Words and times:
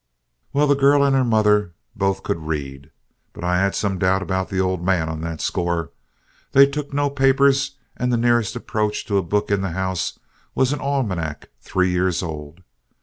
"Well, 0.51 0.65
the 0.65 0.73
girl 0.73 1.03
and 1.03 1.15
her 1.15 1.23
mother 1.23 1.75
both 1.95 2.23
could 2.23 2.39
read, 2.47 2.89
but 3.33 3.43
I 3.43 3.59
have 3.59 3.75
some 3.75 3.99
doubt 3.99 4.23
about 4.23 4.49
the 4.49 4.59
old 4.59 4.83
man 4.83 5.07
on 5.07 5.21
that 5.21 5.41
score. 5.41 5.91
They 6.53 6.65
took 6.65 6.91
no 6.91 7.07
papers, 7.11 7.77
and 7.95 8.11
the 8.11 8.17
nearest 8.17 8.55
approach 8.55 9.05
to 9.05 9.17
a 9.19 9.21
book 9.21 9.51
in 9.51 9.61
the 9.61 9.73
house 9.73 10.17
was 10.55 10.73
an 10.73 10.79
almanac 10.79 11.49
three 11.61 11.91
years 11.91 12.23
old. 12.23 12.61